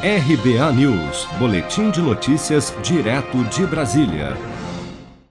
RBA 0.00 0.72
News, 0.74 1.26
Boletim 1.40 1.90
de 1.90 2.00
Notícias, 2.00 2.72
direto 2.84 3.42
de 3.46 3.66
Brasília. 3.66 4.36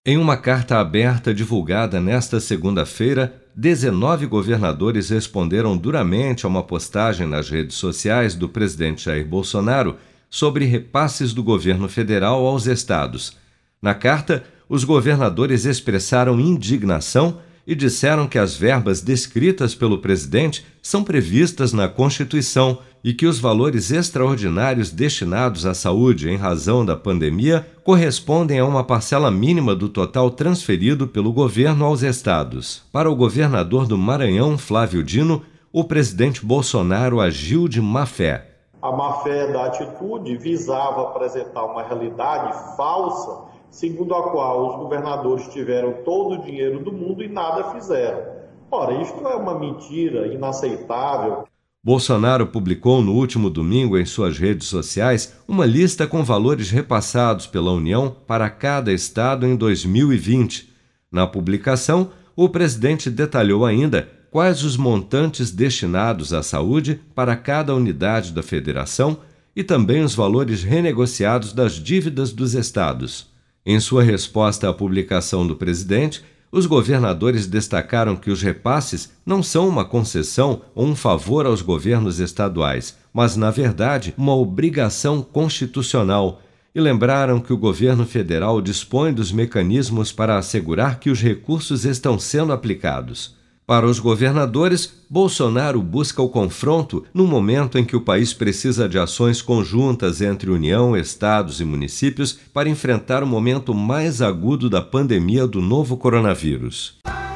Em 0.06 0.18
uma 0.18 0.36
carta 0.36 0.78
aberta 0.78 1.34
divulgada 1.34 2.02
nesta 2.02 2.42
segunda-feira, 2.42 3.42
19 3.56 4.26
governadores 4.26 5.10
responderam 5.10 5.78
duramente 5.78 6.46
a 6.46 6.50
uma 6.50 6.64
postagem 6.64 7.26
nas 7.26 7.50
redes 7.50 7.78
sociais 7.78 8.36
do 8.36 8.50
presidente 8.50 9.06
Jair 9.06 9.26
Bolsonaro 9.26 9.96
sobre 10.30 10.66
repasses 10.66 11.32
do 11.32 11.42
governo 11.42 11.88
federal 11.88 12.46
aos 12.46 12.68
estados. 12.68 13.38
Na 13.82 13.94
carta, 13.94 14.44
os 14.68 14.84
governadores 14.84 15.64
expressaram 15.64 16.42
indignação 16.42 17.40
e 17.66 17.74
disseram 17.74 18.28
que 18.28 18.38
as 18.38 18.58
verbas 18.58 19.00
descritas 19.00 19.74
pelo 19.74 20.00
presidente 20.00 20.66
são 20.82 21.06
previstas 21.06 21.72
na 21.72 21.88
Constituição 21.88 22.80
e 23.04 23.14
que 23.14 23.26
os 23.26 23.40
valores 23.40 23.92
extraordinários 23.92 24.92
destinados 24.92 25.66
à 25.66 25.74
saúde 25.74 26.30
em 26.30 26.36
razão 26.36 26.86
da 26.86 26.96
pandemia 26.96 27.68
correspondem 27.84 28.60
a 28.60 28.66
uma 28.66 28.84
parcela 28.84 29.32
mínima 29.32 29.76
do 29.76 29.90
total 29.90 30.32
transferido 30.32 31.08
pelo 31.08 31.32
governo 31.32 31.86
aos 31.86 32.02
estados. 32.02 32.84
Para 32.92 33.10
o 33.10 33.16
governador 33.16 33.88
do 33.88 33.98
Maranhão, 33.98 34.58
Flávio 34.58 35.04
Dino, 35.04 35.42
o 35.72 35.84
presidente 35.84 36.46
Bolsonaro 36.46 37.22
agiu 37.22 37.68
de 37.68 37.82
má 37.82 38.06
fé. 38.06 38.52
A 38.82 38.92
má 38.92 39.22
fé 39.24 39.52
da 39.52 39.66
atitude 39.66 40.38
visava 40.38 41.04
apresentar 41.04 41.66
uma 41.66 41.84
realidade 41.84 42.54
falsa 42.76 43.48
segundo 43.70 44.16
a 44.16 44.32
qual 44.32 44.70
os 44.70 44.76
governadores 44.78 45.48
tiveram 45.50 45.94
todo 46.04 46.36
o 46.36 46.42
dinheiro 46.44 46.80
do 46.80 46.92
mundo 46.92 47.24
e 47.24 47.28
nada 47.28 47.72
fizeram. 47.72 48.38
Ora, 48.72 48.94
isto 49.02 49.28
é 49.28 49.36
uma 49.36 49.58
mentira 49.58 50.28
inaceitável. 50.28 51.46
Bolsonaro 51.84 52.48
publicou 52.48 53.02
no 53.02 53.14
último 53.14 53.50
domingo 53.50 53.98
em 53.98 54.06
suas 54.06 54.38
redes 54.38 54.68
sociais 54.68 55.34
uma 55.48 55.66
lista 55.66 56.06
com 56.06 56.24
valores 56.24 56.70
repassados 56.70 57.48
pela 57.48 57.72
União 57.72 58.16
para 58.28 58.50
cada 58.50 58.92
estado 58.92 59.46
em 59.46 59.56
2020. 59.56 60.70
Na 61.12 61.26
publicação, 61.26 62.12
o 62.36 62.50
presidente 62.50 63.10
detalhou 63.10 63.66
ainda 63.66 64.10
quais 64.30 64.64
os 64.64 64.76
montantes 64.76 65.52
destinados 65.52 66.34
à 66.34 66.44
saúde 66.44 67.00
para 67.16 67.36
cada 67.36 67.74
unidade 67.74 68.34
da 68.34 68.44
federação 68.44 69.18
e 69.56 69.64
também 69.64 70.04
os 70.04 70.14
valores 70.14 70.64
renegociados 70.64 71.54
das 71.54 71.74
dívidas 71.74 72.32
dos 72.32 72.54
estados. 72.54 73.28
Em 73.66 73.80
sua 73.80 74.04
resposta 74.04 74.70
à 74.70 74.74
publicação 74.74 75.48
do 75.48 75.56
presidente, 75.56 76.24
os 76.58 76.66
governadores 76.66 77.46
destacaram 77.46 78.16
que 78.16 78.32
os 78.32 78.42
repasses 78.42 79.12
não 79.24 79.44
são 79.44 79.70
uma 79.70 79.86
concessão 79.86 80.64
ou 80.74 80.88
um 80.88 80.96
favor 80.96 81.46
aos 81.46 81.62
governos 81.62 82.20
estaduais, 82.20 82.98
mas, 83.14 83.36
na 83.36 83.52
verdade, 83.52 84.12
uma 84.18 84.36
obrigação 84.36 85.22
constitucional. 85.22 86.42
E 86.74 86.82
lembraram 86.82 87.40
que 87.40 87.54
o 87.54 87.58
governo 87.58 88.08
federal 88.08 88.60
dispõe 88.60 89.14
dos 89.14 89.32
mecanismos 89.32 90.12
para 90.12 90.36
assegurar 90.36 91.00
que 91.00 91.12
os 91.12 91.22
recursos 91.22 91.86
estão 91.86 92.18
sendo 92.18 92.52
aplicados. 92.52 93.37
Para 93.68 93.86
os 93.86 94.00
governadores, 94.00 94.94
Bolsonaro 95.10 95.82
busca 95.82 96.22
o 96.22 96.30
confronto 96.30 97.04
no 97.14 97.28
momento 97.28 97.78
em 97.78 97.84
que 97.84 97.98
o 97.98 98.02
país 98.02 98.34
precisa 98.34 98.88
de 98.88 98.98
ações 98.98 99.42
conjuntas 99.42 100.22
entre 100.22 100.50
União, 100.50 100.96
estados 100.96 101.60
e 101.60 101.66
municípios 101.66 102.40
para 102.54 102.70
enfrentar 102.70 103.22
o 103.24 103.28
momento 103.28 103.74
mais 103.74 104.22
agudo 104.22 104.70
da 104.70 104.82
pandemia 104.82 105.46
do 105.46 105.60
novo 105.60 105.98
coronavírus. 105.98 106.97